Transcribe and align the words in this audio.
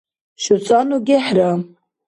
шуцӀанну 0.43 0.97
гӀехӀра 1.07 1.51